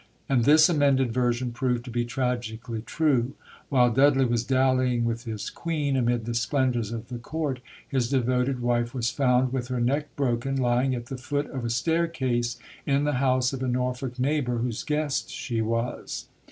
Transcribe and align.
And 0.27 0.45
this 0.45 0.67
amended 0.67 1.13
version 1.13 1.51
proved 1.51 1.85
to 1.85 1.91
be 1.91 2.05
tragically 2.05 2.81
true. 2.81 3.33
While 3.69 3.91
Dudley 3.93 4.25
was 4.25 4.43
dallying 4.43 5.05
with 5.05 5.25
his 5.25 5.51
Queen 5.51 5.95
amid 5.95 6.25
the 6.25 6.33
splendours 6.33 6.91
of 6.91 7.09
the 7.09 7.19
Court, 7.19 7.59
his 7.87 8.09
devoted 8.09 8.61
wife 8.63 8.95
was 8.95 9.11
found, 9.11 9.53
with 9.53 9.67
her 9.67 9.79
neck 9.79 10.07
broken, 10.15 10.55
lying 10.55 10.95
at 10.95 11.05
the 11.05 11.17
foot 11.17 11.45
of 11.51 11.63
a 11.63 11.69
staircase 11.69 12.57
in 12.87 13.03
the 13.03 13.13
house 13.21 13.53
of 13.53 13.61
a 13.61 13.67
Norfolk 13.67 14.17
neighbour, 14.17 14.57
whose 14.57 14.81
guest 14.81 15.29
she 15.29 15.61
was. 15.61 16.25